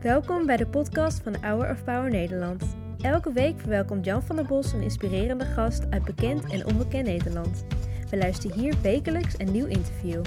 Welkom 0.00 0.46
bij 0.46 0.56
de 0.56 0.66
podcast 0.66 1.22
van 1.22 1.36
Hour 1.40 1.70
of 1.70 1.84
Power 1.84 2.10
Nederland. 2.10 2.76
Elke 3.00 3.32
week 3.32 3.60
verwelkomt 3.60 4.04
Jan 4.04 4.22
van 4.22 4.36
der 4.36 4.46
Bos 4.46 4.72
een 4.72 4.82
inspirerende 4.82 5.44
gast 5.44 5.90
uit 5.90 6.04
bekend 6.04 6.52
en 6.52 6.66
onbekend 6.66 7.06
Nederland. 7.06 7.64
We 8.10 8.16
luisteren 8.16 8.58
hier 8.58 8.74
wekelijks 8.82 9.38
een 9.38 9.52
nieuw 9.52 9.66
interview. 9.66 10.22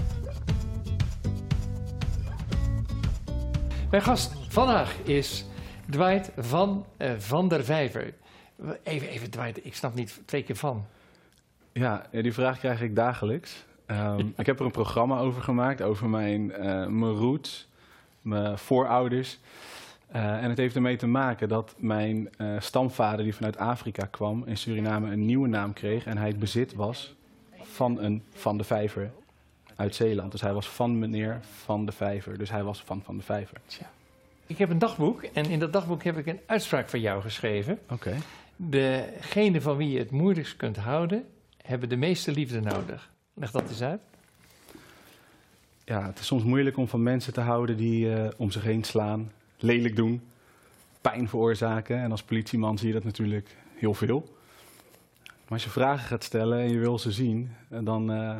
Mijn 3.89 4.04
gast 4.04 4.54
vandaag 4.54 4.98
is 5.04 5.46
Dwight 5.90 6.32
van 6.38 6.86
uh, 6.98 7.12
Van 7.18 7.48
der 7.48 7.64
Vijver. 7.64 8.14
Even, 8.84 9.08
even 9.08 9.32
Dwight, 9.32 9.66
ik 9.66 9.76
snap 9.76 9.94
niet 9.94 10.22
twee 10.26 10.44
keer 10.44 10.56
van. 10.56 10.86
Ja, 11.72 12.06
die 12.12 12.34
vraag 12.34 12.60
krijg 12.60 12.82
ik 12.82 12.96
dagelijks. 12.96 13.66
Um, 13.88 14.34
ik 14.38 14.46
heb 14.46 14.60
er 14.60 14.66
een 14.66 14.72
programma 14.72 15.18
over 15.18 15.42
gemaakt, 15.42 15.82
over 15.82 16.10
mijn, 16.10 16.50
uh, 16.50 16.88
mijn 16.88 17.12
roots, 17.12 17.68
mijn 18.26 18.57
voorouders. 18.57 19.40
Uh, 20.16 20.44
en 20.44 20.49
het 20.49 20.58
heeft 20.58 20.76
ermee 20.76 20.95
te 20.95 21.08
maken 21.08 21.49
dat 21.49 21.76
mijn 21.77 22.30
uh, 22.38 22.59
stamvader, 22.59 23.23
die 23.23 23.36
vanuit 23.36 23.58
Afrika 23.58 24.05
kwam, 24.05 24.44
in 24.45 24.58
Suriname 24.58 25.12
een 25.12 25.26
nieuwe 25.26 25.48
naam 25.48 25.73
kreeg. 25.73 26.05
En 26.05 26.18
hij 26.18 26.27
het 26.27 26.40
bezit 26.40 26.73
was 26.73 27.16
van 27.62 27.99
een 27.99 28.23
Van 28.34 28.58
de 28.58 28.63
Vijver 28.63 29.12
uit 29.76 29.96
Zeeland. 29.96 30.32
Dus 30.32 30.41
hij 30.41 30.54
was 30.54 30.70
van 30.70 30.99
meneer 30.99 31.40
Van 31.63 31.85
de 31.85 31.91
Vijver. 31.91 32.38
Dus 32.38 32.49
hij 32.49 32.63
was 32.63 32.84
van 32.84 33.02
Van 33.04 33.18
de 33.18 33.23
Vijver. 33.23 33.58
Tja. 33.66 33.90
Ik 34.46 34.57
heb 34.57 34.70
een 34.70 34.80
dagboek 34.80 35.23
en 35.23 35.46
in 35.46 35.60
dat 35.60 35.73
dagboek 35.73 36.04
heb 36.04 36.18
ik 36.18 36.26
een 36.26 36.40
uitspraak 36.46 36.90
van 36.90 36.99
jou 36.99 37.21
geschreven. 37.21 37.80
Oké. 37.84 37.94
Okay. 37.94 38.18
Degene 38.55 39.62
van 39.62 39.77
wie 39.77 39.90
je 39.90 39.99
het 39.99 40.12
moeilijkst 40.12 40.55
kunt 40.55 40.77
houden, 40.77 41.26
hebben 41.62 41.90
de 41.90 41.96
meeste 41.96 42.32
liefde 42.32 42.62
nodig. 42.62 43.12
Leg 43.34 43.52
dat 43.52 43.70
eens 43.70 43.82
uit. 43.82 44.02
Ja, 45.85 46.05
het 46.05 46.20
is 46.20 46.25
soms 46.25 46.44
moeilijk 46.44 46.77
om 46.77 46.88
van 46.88 47.03
mensen 47.03 47.34
te 47.34 47.41
houden 47.41 47.77
die 47.77 48.05
uh, 48.05 48.27
om 48.38 48.52
zich 48.52 48.63
heen 48.63 48.84
slaan, 48.84 49.31
lelijk 49.57 49.95
doen, 49.95 50.21
pijn 51.01 51.29
veroorzaken. 51.29 51.98
En 51.98 52.12
als 52.12 52.23
politieman 52.23 52.77
zie 52.77 52.87
je 52.87 52.93
dat 52.93 53.04
natuurlijk 53.04 53.55
heel 53.76 53.93
veel. 53.93 54.34
Maar 55.26 55.54
als 55.54 55.63
je 55.63 55.70
vragen 55.70 56.07
gaat 56.07 56.23
stellen 56.23 56.60
en 56.60 56.70
je 56.70 56.79
wil 56.79 56.99
ze 56.99 57.12
zien, 57.12 57.51
dan 57.70 58.12
uh, 58.12 58.37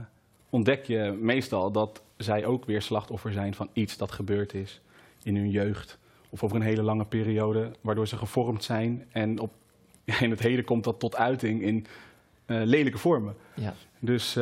ontdek 0.50 0.86
je 0.86 1.18
meestal 1.22 1.72
dat 1.72 2.02
zij 2.18 2.46
ook 2.46 2.66
weer 2.66 2.82
slachtoffer 2.82 3.32
zijn 3.32 3.54
van 3.54 3.70
iets 3.74 3.98
dat 3.98 4.12
gebeurd 4.12 4.54
is 4.54 4.82
in 5.24 5.36
hun 5.36 5.50
jeugd. 5.50 5.98
Of 6.30 6.44
over 6.44 6.56
een 6.56 6.62
hele 6.62 6.82
lange 6.82 7.06
periode, 7.06 7.72
waardoor 7.82 8.08
ze 8.08 8.18
gevormd 8.18 8.64
zijn. 8.64 9.06
En 9.12 9.40
op, 9.40 9.54
in 10.22 10.30
het 10.30 10.40
heden 10.40 10.66
komt 10.66 10.84
dat 10.84 11.00
tot 11.00 11.16
uiting 11.16 11.62
in 11.62 11.86
uh, 12.46 12.62
lelijke 12.64 12.98
vormen. 12.98 13.36
Ja. 13.54 13.74
Dus 14.00 14.34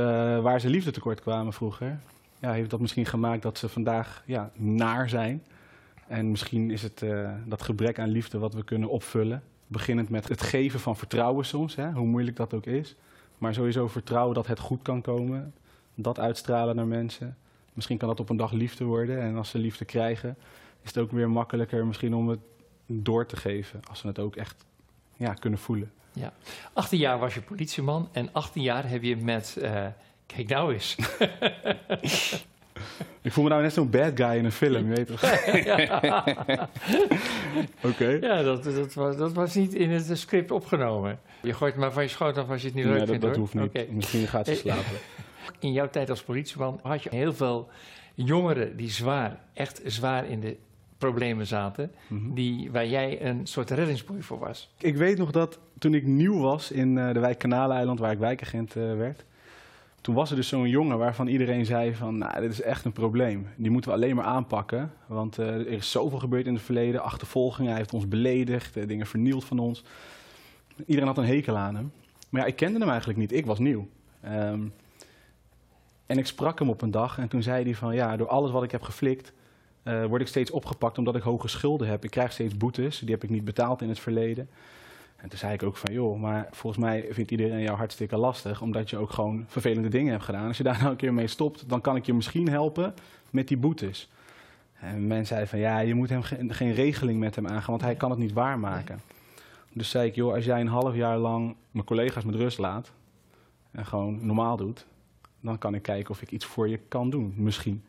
waar 0.42 0.60
ze 0.60 0.70
liefde 0.70 0.92
tekort 0.92 1.22
kwamen 1.22 1.54
vroeger, 1.54 2.00
ja, 2.44 2.52
heeft 2.52 2.70
dat 2.70 2.80
misschien 2.80 3.06
gemaakt 3.06 3.42
dat 3.42 3.58
ze 3.58 3.70
vandaag 3.70 4.24
ja, 4.26 4.52
naar 4.56 5.10
zijn. 5.10 5.44
En 6.08 6.32
misschien 6.32 6.72
is 6.72 6.82
het 6.82 7.02
uh, 7.02 7.32
dat 7.46 7.62
gebrek 7.62 8.00
aan 8.00 8.10
liefde 8.10 8.38
wat 8.38 8.54
we 8.54 8.64
kunnen 8.64 8.90
opvullen. 8.90 9.44
Beginnend 9.68 10.10
met 10.10 10.28
het 10.28 10.42
geven 10.42 10.80
van 10.80 10.98
vertrouwen 10.98 11.46
soms, 11.46 11.76
hè, 11.76 11.92
hoe 11.92 12.08
moeilijk 12.08 12.38
dat 12.38 12.54
ook 12.54 12.66
is. 12.66 12.96
Maar 13.38 13.54
sowieso 13.54 13.88
vertrouwen 13.88 14.36
dat 14.36 14.48
het 14.48 14.60
goed 14.60 14.82
kan 14.82 15.02
komen. 15.02 15.54
Dat 15.96 16.20
uitstralen 16.20 16.76
naar 16.76 16.88
mensen. 16.88 17.38
Misschien 17.74 17.98
kan 17.98 18.08
dat 18.08 18.20
op 18.20 18.30
een 18.30 18.38
dag 18.38 18.52
liefde 18.52 18.84
worden. 18.84 19.22
En 19.22 19.36
als 19.36 19.50
ze 19.50 19.58
liefde 19.58 19.86
krijgen, 19.86 20.38
is 20.82 20.88
het 20.88 20.98
ook 20.98 21.12
weer 21.12 21.30
makkelijker 21.30 21.86
misschien 21.86 22.16
om 22.16 22.30
het 22.30 22.40
door 22.86 23.26
te 23.26 23.36
geven. 23.36 23.80
Als 23.90 24.00
ze 24.00 24.08
het 24.08 24.20
ook 24.20 24.36
echt 24.36 24.66
ja, 25.16 25.34
kunnen 25.34 25.60
voelen. 25.60 25.92
Ja. 26.14 26.34
18 26.74 27.00
jaar 27.00 27.20
was 27.20 27.34
je 27.34 27.42
politieman 27.42 28.10
en 28.12 28.30
18 28.32 28.62
jaar 28.62 28.90
heb 28.90 29.04
je 29.04 29.18
met. 29.18 29.58
Uh, 29.62 29.86
kijk 30.36 30.48
nou 30.50 30.74
eens. 30.74 30.96
Ik 33.22 33.32
voel 33.32 33.44
me 33.44 33.50
nou 33.50 33.62
net 33.62 33.74
zo'n 33.74 33.90
bad 33.90 34.12
guy 34.16 34.38
in 34.38 34.46
een 34.46 34.52
film, 34.52 34.88
je 34.90 34.96
weet 34.96 35.08
toch? 35.08 35.24
Oké. 37.84 37.88
Okay. 37.88 38.20
Ja, 38.20 38.44
dat, 38.44 38.64
dat, 38.64 38.94
was, 38.94 39.18
dat 39.18 39.34
was 39.34 39.56
niet 39.56 39.74
in 39.74 39.90
het 39.90 40.18
script 40.18 40.52
opgenomen. 40.52 41.20
Je 41.42 41.54
gooit 41.54 41.76
maar 41.76 41.92
van 41.92 42.04
je 42.04 42.10
schoot 42.10 42.38
af 42.38 42.50
als 42.50 42.62
je 42.62 42.68
het 42.68 42.76
niet 42.76 42.86
nee, 42.86 42.94
leuk 42.94 43.02
dat, 43.08 43.10
vindt. 43.10 43.22
dat 43.26 43.32
hoor. 43.36 43.40
hoeft 43.40 43.54
niet. 43.54 43.64
Okay. 43.66 43.88
Misschien 43.92 44.28
gaat 44.28 44.46
ze 44.48 44.56
slapen. 44.66 44.98
In 45.60 45.72
jouw 45.72 45.90
tijd 45.90 46.10
als 46.10 46.24
politieman 46.24 46.80
had 46.84 47.04
je 47.04 47.10
heel 47.12 47.34
veel 47.34 47.70
jongeren 48.14 48.78
die 48.78 48.90
zwaar, 48.90 49.40
echt 49.54 49.82
zwaar 49.86 50.30
in 50.30 50.40
de 50.40 50.58
problemen 50.98 51.48
zaten, 51.48 51.92
Mhm. 52.08 52.34
die, 52.34 52.72
waar 52.72 52.88
jij 52.88 53.26
een 53.26 53.48
soort 53.48 53.70
reddingsboei 53.72 54.22
voor 54.22 54.40
was. 54.40 54.74
Ik 54.80 54.96
weet 54.96 55.18
nog 55.18 55.32
dat 55.32 55.60
toen 55.80 55.94
ik 55.94 56.06
nieuw 56.06 56.40
was 56.40 56.72
in 56.72 56.96
uh, 56.98 57.14
de 57.14 57.20
wijk 57.20 57.38
Kanaleiland, 57.38 58.00
waar 58.00 58.12
ik 58.12 58.18
wijkagent 58.20 58.76
uh, 58.76 58.96
werd, 58.98 59.24
toen 60.04 60.16
was 60.16 60.30
er 60.30 60.36
dus 60.36 60.48
zo'n 60.48 60.70
jongen 60.70 60.98
waarvan 60.98 61.28
iedereen 61.28 61.66
zei 61.66 61.96
van, 61.96 62.18
nou, 62.18 62.42
dit 62.42 62.52
is 62.52 62.62
echt 62.62 62.86
een 62.86 62.92
probleem. 62.92 63.48
Die 63.56 63.72
moeten 63.72 63.92
we 63.92 63.98
alleen 63.98 64.16
maar 64.16 64.26
aanpakken, 64.26 64.92
want 65.08 65.40
uh, 65.40 65.48
er 65.48 65.68
is 65.68 65.92
zoveel 65.92 66.20
gebeurd 66.20 66.46
in 66.46 66.54
het 66.54 66.64
verleden, 66.64 67.04
achtervolgingen, 67.04 67.70
hij 67.70 67.80
heeft 67.80 67.94
ons 67.94 68.08
beledigd, 68.08 68.88
dingen 68.88 69.06
vernield 69.06 69.46
van 69.46 69.60
ons. 69.60 69.84
Iedereen 70.86 71.08
had 71.08 71.18
een 71.18 71.26
hekel 71.26 71.58
aan 71.58 71.76
hem. 71.76 71.92
Maar 72.30 72.42
ja, 72.42 72.48
ik 72.48 72.56
kende 72.56 72.80
hem 72.80 72.90
eigenlijk 72.90 73.20
niet, 73.20 73.32
ik 73.32 73.46
was 73.46 73.60
nieuw. 73.60 73.88
Um, 74.26 74.74
en 76.06 76.18
ik 76.18 76.26
sprak 76.26 76.60
hem 76.60 76.70
op 76.70 76.82
een 76.82 76.92
dag 76.92 77.18
en 77.18 77.28
toen 77.28 77.44
zei 77.44 77.64
hij 77.64 77.76
van, 77.76 77.96
ja, 77.96 78.18
door 78.18 78.28
alles 78.28 78.52
wat 78.52 78.64
ik 78.64 78.72
heb 78.72 78.82
geflikt, 78.82 79.34
uh, 79.84 80.06
word 80.06 80.22
ik 80.22 80.28
steeds 80.28 80.52
opgepakt 80.52 80.98
omdat 80.98 81.16
ik 81.16 81.22
hoge 81.22 81.48
schulden 81.48 81.88
heb. 81.88 82.04
Ik 82.04 82.12
krijg 82.12 82.32
steeds 82.32 82.58
boetes, 82.58 83.00
die 83.00 83.12
heb 83.12 83.24
ik 83.24 83.30
niet 83.30 83.46
betaald 83.46 83.82
in 83.82 83.90
het 83.90 84.00
verleden. 84.00 84.50
En 85.24 85.30
toen 85.30 85.38
zei 85.38 85.54
ik 85.54 85.64
ook 85.64 85.78
van, 85.78 85.94
joh, 85.94 86.20
maar 86.22 86.48
volgens 86.52 86.84
mij 86.84 87.08
vindt 87.10 87.32
iedereen 87.32 87.62
jou 87.62 87.78
hartstikke 87.78 88.18
lastig, 88.18 88.62
omdat 88.62 88.90
je 88.90 88.98
ook 88.98 89.10
gewoon 89.10 89.46
vervelende 89.48 89.90
dingen 89.90 90.12
hebt 90.12 90.24
gedaan. 90.24 90.48
Als 90.48 90.58
je 90.58 90.64
daar 90.64 90.78
nou 90.78 90.90
een 90.90 90.96
keer 90.96 91.14
mee 91.14 91.28
stopt, 91.28 91.70
dan 91.70 91.82
kan 91.82 91.96
ik 91.96 92.06
je 92.06 92.14
misschien 92.14 92.50
helpen 92.50 92.94
met 93.30 93.48
die 93.48 93.58
boetes. 93.58 94.10
En 94.74 95.08
men 95.08 95.26
zei 95.26 95.48
van, 95.48 95.60
ja, 95.60 95.80
je 95.80 95.94
moet 95.94 96.10
hem 96.10 96.22
ge 96.22 96.46
geen 96.48 96.74
regeling 96.74 97.20
met 97.20 97.36
hem 97.36 97.48
aangaan, 97.48 97.70
want 97.70 97.82
hij 97.82 97.96
kan 97.96 98.10
het 98.10 98.20
niet 98.20 98.34
waarmaken. 98.34 99.02
Dus 99.74 99.90
zei 99.90 100.08
ik, 100.08 100.16
joh, 100.16 100.34
als 100.34 100.46
jij 100.46 100.60
een 100.60 100.68
half 100.68 100.96
jaar 100.96 101.18
lang 101.18 101.56
mijn 101.72 101.86
collega's 101.86 102.24
met 102.24 102.36
rust 102.36 102.58
laat 102.58 102.92
en 103.72 103.86
gewoon 103.86 104.26
normaal 104.26 104.58
doet, 104.58 104.86
dan 105.40 105.58
kan 105.58 105.76
ik 105.76 105.82
kijken 105.82 106.10
of 106.12 106.22
ik 106.22 106.32
iets 106.32 106.46
voor 106.46 106.70
je 106.70 106.78
kan 106.88 107.10
doen, 107.10 107.34
misschien. 107.38 107.84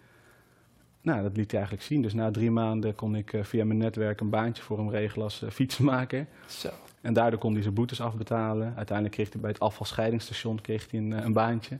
Nou, 1.04 1.22
dat 1.22 1.36
liet 1.36 1.50
hij 1.50 1.60
eigenlijk 1.60 1.88
zien. 1.88 2.02
Dus 2.02 2.14
na 2.14 2.30
drie 2.30 2.50
maanden 2.50 2.94
kon 2.94 3.14
ik 3.16 3.32
uh, 3.32 3.44
via 3.44 3.64
mijn 3.64 3.78
netwerk 3.78 4.20
een 4.20 4.30
baantje 4.30 4.62
voor 4.62 4.78
hem 4.78 4.90
regelen 4.90 5.24
als 5.24 5.42
uh, 5.42 5.50
fietsenmaker. 5.50 6.26
Zo. 6.46 6.68
En 7.00 7.12
daardoor 7.12 7.38
kon 7.38 7.52
hij 7.52 7.62
zijn 7.62 7.74
boetes 7.74 8.00
afbetalen. 8.00 8.72
Uiteindelijk 8.76 9.16
kreeg 9.16 9.32
hij 9.32 9.40
bij 9.40 9.50
het 9.50 9.60
afvalscheidingsstation 9.60 10.60
kreeg 10.60 10.90
hij 10.90 11.00
een, 11.00 11.24
een 11.24 11.32
baantje. 11.32 11.78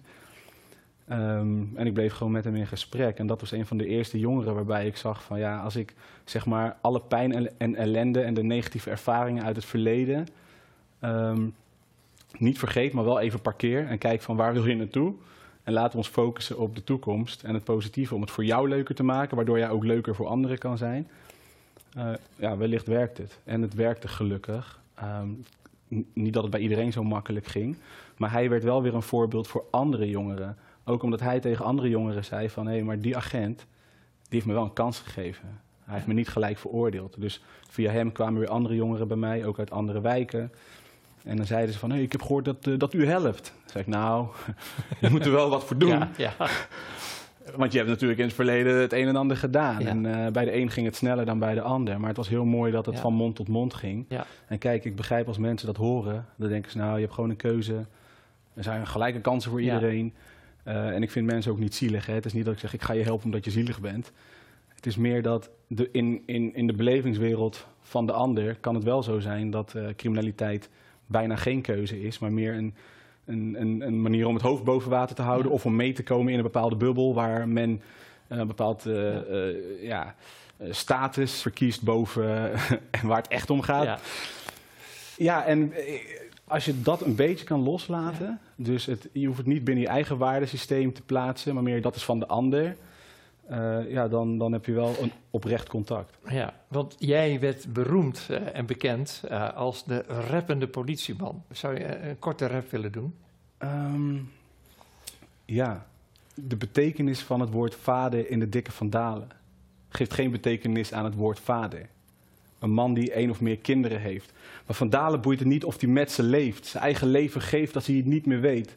Um, 1.11 1.71
en 1.75 1.87
ik 1.87 1.95
bleef 1.95 2.13
gewoon 2.13 2.33
met 2.33 2.45
hem 2.45 2.55
in 2.55 2.67
gesprek. 2.67 3.19
En 3.19 3.27
dat 3.27 3.41
was 3.41 3.51
een 3.51 3.67
van 3.67 3.77
de 3.77 3.87
eerste 3.87 4.19
jongeren 4.19 4.55
waarbij 4.55 4.87
ik 4.87 4.97
zag 4.97 5.23
van 5.23 5.39
ja, 5.39 5.61
als 5.61 5.77
ik 5.77 5.95
zeg 6.25 6.47
maar 6.47 6.77
alle 6.81 7.01
pijn 7.01 7.33
en, 7.35 7.59
en 7.59 7.75
ellende 7.75 8.21
en 8.21 8.35
de 8.35 8.43
negatieve 8.43 8.91
ervaringen 8.91 9.45
uit 9.45 9.57
het 9.57 9.65
verleden 9.65 10.27
um, 11.01 11.55
niet 12.39 12.59
vergeet, 12.59 12.93
maar 12.93 13.05
wel 13.05 13.21
even 13.21 13.41
parkeer 13.41 13.87
en 13.87 13.99
kijk 13.99 14.23
van 14.23 14.37
waar 14.37 14.53
wil 14.53 14.67
je 14.67 14.77
naartoe. 14.77 15.15
En 15.65 15.73
laten 15.73 15.91
we 15.91 15.97
ons 15.97 16.09
focussen 16.09 16.59
op 16.59 16.75
de 16.75 16.85
toekomst 16.85 17.43
en 17.43 17.55
het 17.55 17.65
positieve 17.65 18.15
om 18.15 18.21
het 18.21 18.31
voor 18.31 18.45
jou 18.45 18.69
leuker 18.69 18.95
te 18.95 19.03
maken, 19.03 19.37
waardoor 19.37 19.59
jij 19.59 19.71
ook 19.71 19.85
leuker 19.85 20.15
voor 20.15 20.27
anderen 20.27 20.59
kan 20.59 20.79
zijn. 20.79 21.09
Uh, 21.97 22.13
ja, 22.37 22.57
wellicht 22.57 22.87
werkt 22.87 23.19
het. 23.19 23.39
En 23.45 23.63
het 23.63 23.75
werkte 23.75 24.09
gelukkig. 24.09 24.81
Um, 25.03 25.45
niet 26.13 26.33
dat 26.33 26.43
het 26.43 26.53
bij 26.53 26.61
iedereen 26.61 26.93
zo 26.93 27.05
makkelijk 27.05 27.47
ging, 27.47 27.77
maar 28.17 28.31
hij 28.31 28.51
werd 28.51 28.63
wel 28.63 28.83
weer 28.83 28.95
een 28.95 29.03
voorbeeld 29.03 29.49
voor 29.49 29.65
andere 29.71 30.09
jongeren. 30.09 30.57
Ook 30.85 31.03
omdat 31.03 31.21
hij 31.21 31.41
tegen 31.41 31.65
andere 31.65 31.89
jongeren 31.89 32.25
zei 32.25 32.51
van, 32.51 32.67
hé, 32.67 32.83
maar 32.83 33.01
die 33.01 33.17
agent, 33.17 33.57
die 33.59 33.67
heeft 34.29 34.47
me 34.47 34.53
wel 34.53 34.65
een 34.65 34.73
kans 34.73 34.99
gegeven. 34.99 35.61
Hij 35.85 35.95
heeft 35.95 36.07
me 36.07 36.15
niet 36.15 36.29
gelijk 36.29 36.59
veroordeeld. 36.59 37.21
Dus 37.21 37.43
via 37.69 37.91
hem 37.91 38.13
kwamen 38.13 38.41
weer 38.41 38.49
andere 38.49 38.75
jongeren 38.75 39.09
bij 39.09 39.17
mij, 39.17 39.47
ook 39.47 39.59
uit 39.59 39.71
andere 39.71 40.01
wijken. 40.01 40.53
En 41.25 41.37
dan 41.37 41.47
zeiden 41.47 41.73
ze 41.73 41.79
van, 41.79 41.89
hé, 41.89 41.95
hey, 41.95 42.05
ik 42.05 42.13
heb 42.13 42.23
gehoord 42.23 42.45
dat, 42.45 42.67
uh, 42.67 42.79
dat 42.79 42.93
u 42.95 43.07
helpt. 43.07 43.53
Dan 43.61 43.71
zei 43.71 43.85
ik, 43.85 43.91
nou, 43.91 44.27
je 45.01 45.11
moet 45.11 45.25
er 45.25 45.33
wel 45.33 45.49
wat 45.51 45.65
voor 45.65 45.79
doen. 45.79 45.89
Ja, 45.89 46.11
ja. 46.17 46.33
Want 47.57 47.73
je 47.73 47.79
hebt 47.79 47.91
natuurlijk 47.91 48.21
in 48.21 48.27
het 48.27 48.35
verleden 48.35 48.77
het 48.81 48.93
een 48.93 49.07
en 49.09 49.17
ander 49.17 49.37
gedaan. 49.37 49.81
Ja. 49.83 49.89
En 49.89 50.05
uh, 50.05 50.27
bij 50.29 50.45
de 50.45 50.57
een 50.57 50.71
ging 50.71 50.87
het 50.87 50.97
sneller 50.97 51.25
dan 51.27 51.39
bij 51.39 51.55
de 51.55 51.61
ander. 51.61 51.99
Maar 51.99 52.09
het 52.09 52.17
was 52.17 52.29
heel 52.29 52.45
mooi 52.45 52.73
dat 52.73 52.87
het 52.87 52.95
Ja. 52.95 53.01
van 53.01 53.15
mond 53.15 53.37
tot 53.37 53.49
mond 53.49 53.75
ging. 53.75 54.05
Ja. 54.09 54.27
En 54.47 54.59
kijk, 54.59 54.85
ik 54.85 54.97
begrijp 54.97 55.27
als 55.27 55.39
mensen 55.39 55.67
dat 55.67 55.77
horen, 55.77 56.27
dan 56.37 56.49
denken 56.49 56.71
ze, 56.71 56.79
nou, 56.79 56.95
je 56.95 57.01
hebt 57.01 57.13
gewoon 57.15 57.31
een 57.31 57.37
keuze. 57.37 57.87
Er 58.55 58.63
zijn 58.63 58.87
gelijke 58.87 59.21
kansen 59.21 59.51
voor 59.51 59.63
Ja. 59.63 59.75
iedereen. 59.75 60.15
Uh, 60.69 60.89
en 60.89 61.03
ik 61.03 61.11
vind 61.11 61.27
mensen 61.27 61.53
ook 61.53 61.59
niet 61.59 61.75
zielig. 61.75 62.07
Hè. 62.07 62.15
Het 62.15 62.25
is 62.25 62.33
niet 62.33 62.45
dat 62.45 62.55
ik 62.55 62.61
zeg, 62.61 62.75
ik 62.75 62.83
ga 62.83 62.93
je 62.93 63.03
helpen 63.03 63.25
omdat 63.25 63.45
je 63.45 63.51
zielig 63.51 63.81
bent. 63.81 64.13
Het 64.75 64.87
is 64.87 64.97
meer 64.97 65.23
dat 65.23 65.51
de, 65.67 65.89
in, 65.93 66.23
in, 66.27 66.55
in 66.55 66.67
de 66.67 66.73
belevingswereld 66.73 67.67
van 67.81 68.07
de 68.07 68.13
ander 68.13 68.57
kan 68.61 68.75
het 68.75 68.85
wel 68.85 69.03
zo 69.03 69.21
zijn 69.21 69.51
dat 69.51 69.73
uh, 69.77 69.87
criminaliteit 69.97 70.69
bijna 71.07 71.37
geen 71.37 71.61
keuze 71.61 72.03
is, 72.03 72.19
maar 72.19 72.33
meer 72.33 72.55
een, 72.55 72.75
een, 73.25 73.57
een, 73.59 73.81
een 73.81 74.03
manier 74.03 74.27
om 74.27 74.35
het 74.35 74.43
hoofd 74.43 74.65
boven 74.65 74.91
water 74.91 75.17
te 75.17 75.23
houden 75.23 75.47
Ja. 75.49 75.55
of 75.55 75.67
om 75.67 75.77
mee 75.77 75.93
te 75.93 76.03
komen 76.03 76.31
in 76.33 76.39
een 76.39 76.45
bepaalde 76.45 76.77
bubbel 76.77 77.15
waar 77.15 77.49
men 77.49 77.71
uh, 78.29 78.39
een 78.39 78.47
bepaald 78.47 78.87
uh, 78.87 78.95
Ja. 79.13 79.23
ja, 79.81 80.15
uh, 80.61 80.73
status 80.73 81.41
verkiest 81.43 81.83
boven 81.83 82.53
en 83.01 83.07
waar 83.07 83.17
het 83.23 83.29
echt 83.29 83.51
om 83.51 83.63
gaat. 83.63 83.85
Ja. 83.85 83.99
Ja, 85.17 85.45
en 85.45 85.73
eh, 85.73 86.01
als 86.45 86.65
je 86.65 86.81
dat 86.83 87.01
een 87.01 87.15
beetje 87.15 87.45
kan 87.45 87.61
loslaten, 87.61 88.41
dus 88.57 88.87
het, 88.87 89.09
je 89.13 89.27
hoeft 89.27 89.39
het 89.39 89.47
niet 89.47 89.65
binnen 89.65 89.85
je 89.85 89.91
eigen 89.91 90.19
waardesysteem 90.19 90.93
te 90.93 91.03
plaatsen, 91.03 91.55
maar 91.55 91.63
meer 91.63 91.83
dat 91.83 91.97
is 91.97 92.05
van 92.05 92.19
de 92.19 92.27
ander, 92.27 92.77
eh, 93.47 93.91
ja, 93.91 94.09
dan, 94.09 94.39
dan 94.39 94.53
heb 94.53 94.65
je 94.65 94.73
wel 94.73 94.95
een 95.01 95.13
oprecht 95.31 95.69
contact. 95.69 96.19
Ja, 96.29 96.55
want 96.69 96.97
jij 96.99 97.41
werd 97.41 97.73
beroemd 97.73 98.27
eh, 98.31 98.57
en 98.57 98.67
bekend 98.67 99.23
eh, 99.29 99.55
als 99.55 99.85
de 99.85 100.05
rappende 100.09 100.69
politieman. 100.69 101.43
Zou 101.51 101.75
je 101.75 101.99
een 101.99 102.19
korte 102.19 102.47
rap 102.47 102.71
willen 102.71 102.93
doen? 102.93 103.15
Ehm, 103.59 104.17
ja, 105.45 105.87
de 106.35 106.57
betekenis 106.57 107.21
van 107.21 107.41
het 107.41 107.51
woord 107.51 107.75
vader 107.75 108.31
in 108.31 108.39
de 108.39 108.49
dikke 108.49 108.73
vandalen 108.73 109.29
geeft 109.89 110.13
geen 110.15 110.31
betekenis 110.31 110.93
aan 110.93 111.05
het 111.05 111.15
woord 111.15 111.41
vader. 111.41 111.89
Een 112.59 112.71
man 112.71 112.95
die 112.95 113.13
één 113.13 113.31
of 113.31 113.41
meer 113.41 113.59
kinderen 113.59 114.01
heeft. 114.01 114.33
Maar 114.67 114.77
Vandalen 114.77 115.21
boeit 115.21 115.39
het 115.39 115.49
niet 115.49 115.65
of 115.65 115.81
hij 115.81 115.89
met 115.89 116.13
ze 116.13 116.23
leeft. 116.23 116.67
Zijn 116.67 116.83
eigen 116.83 117.09
leven 117.09 117.41
geeft 117.41 117.75
als 117.75 117.87
hij 117.87 117.97
het 117.97 118.07
niet 118.07 118.27
meer 118.27 118.41
weet. 118.41 118.77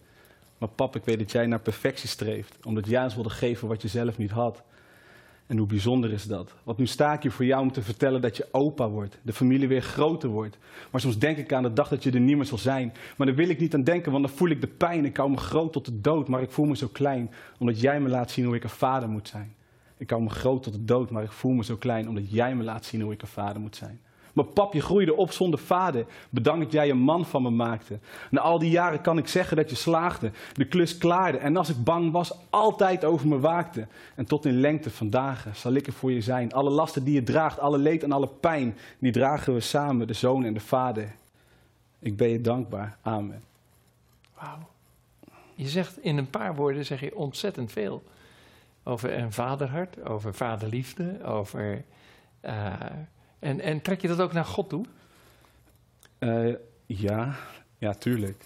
Maar 0.58 0.70
pap, 0.70 0.96
ik 0.96 1.06
weet 1.06 1.20
dat 1.20 1.32
jij 1.32 1.46
naar 1.46 1.60
perfectie 1.60 2.10
streeft. 2.10 2.58
Omdat 2.66 2.88
jij 2.88 3.04
ons 3.04 3.14
wilde 3.14 3.30
geven 3.30 3.68
wat 3.68 3.82
je 3.82 3.88
zelf 3.88 4.18
niet 4.18 4.32
had. 4.32 4.64
En 5.48 5.58
hoe 5.58 5.68
bijzonder 5.68 6.12
is 6.12 6.24
dat? 6.24 6.54
Want 6.64 6.78
nu 6.78 6.88
sta 6.88 7.14
ik 7.14 7.22
hier 7.22 7.32
voor 7.32 7.46
jou 7.46 7.62
om 7.62 7.72
te 7.72 7.82
vertellen 7.82 8.22
dat 8.22 8.38
je 8.38 8.48
opa 8.52 8.90
wordt. 8.90 9.18
De 9.22 9.34
familie 9.34 9.68
weer 9.68 9.82
groter 9.82 10.30
wordt. 10.30 10.58
Maar 10.92 11.02
soms 11.02 11.18
denk 11.18 11.38
ik 11.38 11.54
aan 11.54 11.64
de 11.64 11.74
dag 11.74 11.88
dat 11.88 12.04
je 12.04 12.12
er 12.12 12.20
niet 12.20 12.36
meer 12.36 12.46
zal 12.46 12.58
zijn. 12.58 12.94
Maar 13.18 13.28
daar 13.28 13.36
wil 13.36 13.50
ik 13.50 13.60
niet 13.60 13.74
aan 13.74 13.84
denken, 13.84 14.12
want 14.12 14.28
dan 14.28 14.36
voel 14.36 14.50
ik 14.50 14.62
de 14.62 14.68
pijn. 14.68 15.06
Ik 15.06 15.18
hou 15.18 15.30
me 15.30 15.38
groot 15.38 15.74
tot 15.74 15.86
de 15.86 16.02
dood, 16.02 16.28
maar 16.28 16.42
ik 16.42 16.52
voel 16.52 16.66
me 16.66 16.76
zo 16.76 16.88
klein. 16.88 17.32
Omdat 17.60 17.82
jij 17.82 18.00
me 18.00 18.10
laat 18.10 18.32
zien 18.32 18.46
hoe 18.46 18.56
ik 18.56 18.64
een 18.64 18.70
vader 18.70 19.10
moet 19.10 19.28
zijn. 19.28 19.56
Ik 19.98 20.10
hou 20.10 20.22
me 20.22 20.30
groot 20.30 20.64
tot 20.64 20.74
de 20.74 20.86
dood, 20.86 21.10
maar 21.10 21.24
ik 21.24 21.32
voel 21.32 21.54
me 21.54 21.64
zo 21.64 21.76
klein. 21.76 22.08
Omdat 22.08 22.32
jij 22.32 22.56
me 22.56 22.64
laat 22.64 22.86
zien 22.86 23.02
hoe 23.02 23.14
ik 23.14 23.22
een 23.22 23.28
vader 23.28 23.62
moet 23.62 23.76
zijn. 23.76 24.00
Maar 24.38 24.46
pap, 24.46 24.74
je 24.74 24.82
groeide 24.82 25.16
op 25.16 25.32
zonder 25.32 25.60
vader. 25.60 26.06
Bedankt 26.30 26.64
dat 26.64 26.72
jij 26.72 26.90
een 26.90 26.98
man 26.98 27.26
van 27.26 27.42
me 27.42 27.50
maakte. 27.50 28.00
Na 28.30 28.42
al 28.42 28.60
die 28.60 28.70
jaren 28.70 29.02
kan 29.02 29.18
ik 29.18 29.28
zeggen 29.28 29.58
dat 29.58 29.70
je 29.70 29.76
slaagde, 29.76 30.32
de 30.54 30.66
klus 30.66 30.98
klaarde. 30.98 31.38
En 31.38 31.58
als 31.58 31.70
ik 31.70 31.84
bang 31.84 32.12
was, 32.12 32.34
altijd 32.50 33.06
over 33.06 33.28
me 33.28 33.40
waakte. 33.40 33.88
En 34.16 34.26
tot 34.26 34.46
in 34.46 34.60
lengte 34.60 34.90
van 34.90 35.10
dagen 35.10 35.56
zal 35.56 35.74
ik 35.74 35.88
er 35.88 35.94
voor 35.94 36.12
je 36.12 36.22
zijn. 36.22 36.54
Alle 36.54 36.70
lasten 36.70 37.04
die 37.04 37.14
je 37.14 37.24
draagt, 37.24 37.60
alle 37.60 37.78
leed 37.78 38.04
en 38.04 38.12
alle 38.12 38.28
pijn, 38.28 38.78
die 39.00 39.12
dragen 39.12 39.54
we 39.54 39.60
samen, 39.60 40.08
de 40.08 40.14
zoon 40.14 40.44
en 40.44 40.54
de 40.54 40.60
vader. 40.60 41.16
Ik 42.00 42.18
ben 42.18 42.30
je 42.30 42.42
dankbaar. 42.42 42.98
Amen. 43.02 43.44
Wauw. 44.40 44.70
Je 45.56 45.68
zegt 45.68 46.04
in 46.04 46.18
een 46.18 46.30
paar 46.30 46.56
woorden 46.56 46.86
zeg 46.86 47.00
je 47.00 47.16
ontzettend 47.16 47.72
veel. 47.72 48.04
Over 48.84 49.18
een 49.18 49.34
vaderhart, 49.34 50.06
over 50.06 50.34
vaderliefde, 50.34 51.24
over... 51.24 51.84
Uh, 52.46 52.74
en, 53.40 53.60
en 53.60 53.82
trek 53.82 54.02
je 54.02 54.08
dat 54.08 54.22
ook 54.22 54.34
naar 54.34 54.46
God 54.46 54.70
toe? 54.70 54.86
Uh, 56.20 56.56
ja, 56.86 57.36
ja, 57.78 57.94
tuurlijk. 57.94 58.44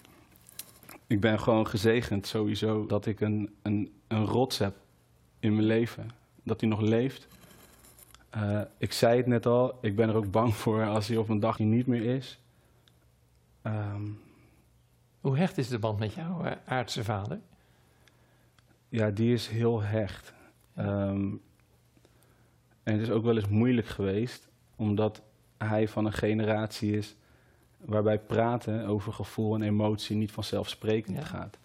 Ik 1.06 1.20
ben 1.20 1.40
gewoon 1.40 1.66
gezegend 1.66 2.26
sowieso 2.26 2.86
dat 2.86 3.06
ik 3.06 3.20
een, 3.20 3.54
een, 3.62 3.92
een 4.08 4.24
rots 4.24 4.58
heb 4.58 4.74
in 5.38 5.54
mijn 5.54 5.66
leven. 5.66 6.10
Dat 6.42 6.60
hij 6.60 6.70
nog 6.70 6.80
leeft. 6.80 7.26
Uh, 8.36 8.60
ik 8.78 8.92
zei 8.92 9.16
het 9.16 9.26
net 9.26 9.46
al, 9.46 9.78
ik 9.80 9.96
ben 9.96 10.08
er 10.08 10.14
ook 10.14 10.30
bang 10.30 10.54
voor 10.54 10.86
als 10.86 11.08
hij 11.08 11.16
op 11.16 11.28
een 11.28 11.40
dag 11.40 11.58
niet 11.58 11.86
meer 11.86 12.16
is. 12.16 12.38
Um, 13.62 14.20
Hoe 15.20 15.36
hecht 15.36 15.58
is 15.58 15.68
de 15.68 15.78
band 15.78 15.98
met 15.98 16.14
jouw 16.14 16.44
uh, 16.44 16.52
aardse 16.64 17.04
vader? 17.04 17.40
Ja, 18.88 19.10
die 19.10 19.32
is 19.32 19.48
heel 19.48 19.82
hecht. 19.82 20.32
Um, 20.78 21.40
en 22.82 22.92
het 22.92 23.02
is 23.02 23.10
ook 23.10 23.24
wel 23.24 23.36
eens 23.36 23.48
moeilijk 23.48 23.86
geweest 23.86 24.48
omdat 24.82 25.22
hij 25.58 25.88
van 25.88 26.04
een 26.04 26.12
generatie 26.12 26.96
is 26.96 27.16
waarbij 27.78 28.18
praten 28.18 28.86
over 28.86 29.12
gevoel 29.12 29.54
en 29.54 29.62
emotie 29.62 30.16
niet 30.16 30.32
vanzelfsprekend 30.32 31.16
ja. 31.16 31.24
gaat. 31.24 31.58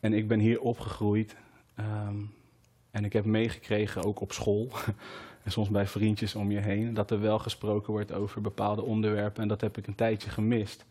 En 0.00 0.12
ik 0.12 0.28
ben 0.28 0.38
hier 0.38 0.60
opgegroeid 0.60 1.36
um, 1.78 2.34
en 2.90 3.04
ik 3.04 3.12
heb 3.12 3.24
meegekregen, 3.24 4.04
ook 4.04 4.20
op 4.20 4.32
school 4.32 4.68
en 5.44 5.52
soms 5.52 5.68
bij 5.68 5.86
vriendjes 5.86 6.34
om 6.34 6.50
je 6.50 6.58
heen, 6.58 6.94
dat 6.94 7.10
er 7.10 7.20
wel 7.20 7.38
gesproken 7.38 7.92
wordt 7.92 8.12
over 8.12 8.40
bepaalde 8.40 8.82
onderwerpen 8.82 9.42
en 9.42 9.48
dat 9.48 9.60
heb 9.60 9.78
ik 9.78 9.86
een 9.86 9.94
tijdje 9.94 10.30
gemist. 10.30 10.84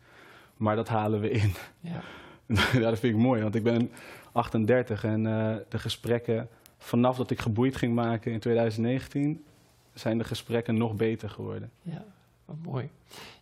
Maar 0.56 0.76
dat 0.76 0.88
halen 0.88 1.20
we 1.20 1.30
in. 1.30 1.52
Ja, 1.80 2.02
ja 2.72 2.90
dat 2.90 2.98
vind 2.98 3.14
ik 3.14 3.20
mooi, 3.20 3.42
want 3.42 3.54
ik 3.54 3.62
ben 3.62 3.90
38 4.32 5.04
en 5.04 5.24
uh, 5.24 5.56
de 5.68 5.78
gesprekken 5.78 6.48
vanaf 6.78 7.16
dat 7.16 7.30
ik 7.30 7.40
geboeid 7.40 7.76
ging 7.76 7.94
maken 7.94 8.32
in 8.32 8.40
2019 8.40 9.44
zijn 9.94 10.18
de 10.18 10.24
gesprekken 10.24 10.76
nog 10.76 10.94
beter 10.94 11.30
geworden. 11.30 11.70
Ja, 11.82 12.04
wat 12.44 12.56
mooi. 12.62 12.90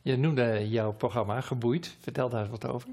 Je 0.02 0.16
noemde 0.16 0.68
jouw 0.68 0.92
programma 0.92 1.40
Geboeid. 1.40 1.96
Vertel 2.00 2.28
daar 2.28 2.40
eens 2.40 2.50
wat 2.50 2.66
over. 2.66 2.88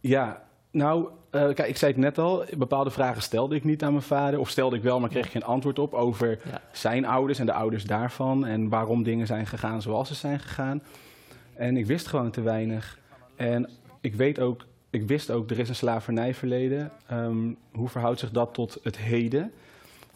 Ja, 0.00 0.42
nou, 0.70 1.02
uh, 1.04 1.08
kijk, 1.30 1.68
ik 1.68 1.76
zei 1.76 1.92
het 1.92 2.00
net 2.00 2.18
al. 2.18 2.44
Bepaalde 2.56 2.90
vragen 2.90 3.22
stelde 3.22 3.54
ik 3.54 3.64
niet 3.64 3.82
aan 3.82 3.92
mijn 3.92 4.04
vader. 4.04 4.40
Of 4.40 4.48
stelde 4.48 4.76
ik 4.76 4.82
wel, 4.82 5.00
maar 5.00 5.08
kreeg 5.08 5.24
ik 5.24 5.30
geen 5.30 5.44
antwoord 5.44 5.78
op 5.78 5.94
over 5.94 6.38
ja. 6.44 6.60
zijn 6.72 7.04
ouders 7.04 7.38
en 7.38 7.46
de 7.46 7.52
ouders 7.52 7.84
daarvan. 7.84 8.46
En 8.46 8.68
waarom 8.68 9.02
dingen 9.02 9.26
zijn 9.26 9.46
gegaan 9.46 9.82
zoals 9.82 10.08
ze 10.08 10.14
zijn 10.14 10.40
gegaan. 10.40 10.82
En 11.54 11.76
ik 11.76 11.86
wist 11.86 12.06
gewoon 12.06 12.30
te 12.30 12.40
weinig. 12.40 12.98
En 13.36 13.70
ik 14.00 14.14
weet 14.14 14.40
ook, 14.40 14.64
ik 14.90 15.08
wist 15.08 15.30
ook, 15.30 15.50
er 15.50 15.58
is 15.58 15.68
een 15.68 15.74
slavernijverleden. 15.74 16.92
Um, 17.12 17.56
hoe 17.72 17.88
verhoudt 17.88 18.20
zich 18.20 18.30
dat 18.30 18.54
tot 18.54 18.78
het 18.82 18.96
heden? 18.96 19.52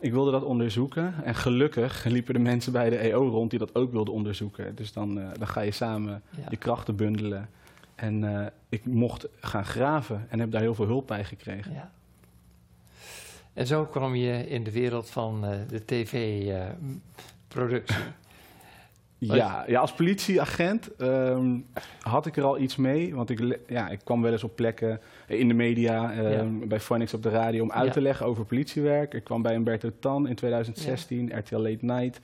Ik 0.03 0.13
wilde 0.13 0.31
dat 0.31 0.43
onderzoeken 0.43 1.15
en 1.25 1.35
gelukkig 1.35 2.05
liepen 2.05 2.35
de 2.35 2.41
mensen 2.41 2.73
bij 2.73 2.91
de 2.91 2.97
EO 2.97 3.29
rond 3.29 3.51
die 3.51 3.59
dat 3.59 3.75
ook 3.75 3.93
wilden 3.93 4.15
onderzoeken. 4.15 4.75
Dus 4.75 4.93
dan, 4.93 5.19
uh, 5.19 5.29
dan 5.39 5.49
ga 5.49 5.61
je 5.61 5.71
samen 5.71 6.23
ja. 6.31 6.47
je 6.49 6.57
krachten 6.57 6.97
bundelen. 6.97 7.49
En 7.95 8.23
uh, 8.23 8.47
ik 8.69 8.85
mocht 8.85 9.29
gaan 9.41 9.65
graven 9.65 10.27
en 10.29 10.41
heb 10.41 10.51
daar 10.51 10.61
heel 10.61 10.75
veel 10.75 10.87
hulp 10.87 11.07
bij 11.07 11.25
gekregen. 11.25 11.73
Ja. 11.73 11.91
En 13.53 13.67
zo 13.67 13.85
kwam 13.85 14.15
je 14.15 14.49
in 14.49 14.65
de 14.65 14.73
wereld 14.73 15.11
van 15.11 15.45
uh, 15.45 15.51
de 15.69 15.85
tv-productie. 15.85 17.97
Ja, 19.27 19.65
ja, 19.67 19.81
als 19.81 19.93
politieagent 19.93 20.91
um, 20.99 21.67
had 22.01 22.27
ik 22.27 22.37
er 22.37 22.45
al 22.45 22.59
iets 22.59 22.77
mee. 22.77 23.15
Want 23.15 23.31
ik, 23.31 23.59
ja, 23.69 23.89
ik 23.89 24.01
kwam 24.05 24.23
wel 24.23 24.33
eens 24.33 24.45
op 24.45 24.57
plekken 24.57 25.01
in 25.27 25.49
de 25.49 25.55
media, 25.55 26.19
um, 26.19 26.61
ja. 26.61 26.67
bij 26.67 26.81
Phonics 26.81 27.15
op 27.15 27.23
de 27.23 27.29
radio, 27.29 27.63
om 27.63 27.73
uit 27.73 27.87
ja. 27.87 27.93
te 27.93 28.01
leggen 28.01 28.27
over 28.27 28.45
politiewerk. 28.45 29.15
Ik 29.15 29.25
kwam 29.25 29.43
bij 29.43 29.55
Umberto 29.55 29.91
Tan 29.99 30.29
in 30.29 30.35
2016, 30.35 31.39
RTL 31.39 31.57
Late 31.57 31.85
Night. 31.85 32.21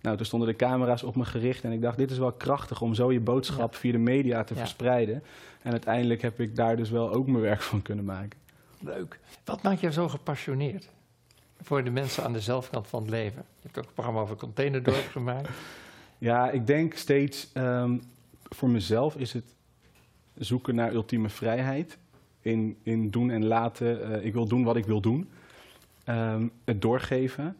Nou, 0.00 0.16
toen 0.16 0.26
stonden 0.26 0.48
de 0.48 0.56
camera's 0.56 1.02
op 1.02 1.16
me 1.16 1.24
gericht 1.24 1.64
en 1.64 1.72
ik 1.72 1.82
dacht, 1.82 1.96
dit 1.96 2.10
is 2.10 2.18
wel 2.18 2.32
krachtig 2.32 2.80
om 2.80 2.94
zo 2.94 3.12
je 3.12 3.20
boodschap 3.20 3.74
via 3.74 3.92
de 3.92 3.98
media 3.98 4.44
te 4.44 4.54
verspreiden. 4.54 5.22
En 5.62 5.70
uiteindelijk 5.70 6.22
heb 6.22 6.40
ik 6.40 6.56
daar 6.56 6.76
dus 6.76 6.90
wel 6.90 7.12
ook 7.12 7.26
mijn 7.26 7.42
werk 7.42 7.62
van 7.62 7.82
kunnen 7.82 8.04
maken. 8.04 8.38
Leuk. 8.78 9.18
Wat 9.44 9.62
maakt 9.62 9.80
jou 9.80 9.92
zo 9.92 10.08
gepassioneerd 10.08 10.88
voor 11.60 11.84
de 11.84 11.90
mensen 11.90 12.24
aan 12.24 12.32
de 12.32 12.40
zelfkant 12.40 12.86
van 12.86 13.02
het 13.02 13.10
leven? 13.10 13.44
Je 13.46 13.62
hebt 13.62 13.78
ook 13.78 13.84
een 13.84 13.92
programma 13.92 14.20
over 14.20 14.36
containerdorp 14.36 15.08
gemaakt. 15.16 15.48
Ja, 16.22 16.50
ik 16.50 16.66
denk 16.66 16.94
steeds, 16.94 17.50
um, 17.54 18.02
voor 18.42 18.70
mezelf 18.70 19.16
is 19.16 19.32
het 19.32 19.44
zoeken 20.34 20.74
naar 20.74 20.92
ultieme 20.92 21.28
vrijheid. 21.28 21.98
In, 22.40 22.76
in 22.82 23.10
doen 23.10 23.30
en 23.30 23.44
laten. 23.44 24.10
Uh, 24.10 24.24
ik 24.24 24.32
wil 24.32 24.46
doen 24.46 24.64
wat 24.64 24.76
ik 24.76 24.84
wil 24.84 25.00
doen. 25.00 25.28
Um, 26.08 26.50
het 26.64 26.82
doorgeven. 26.82 27.56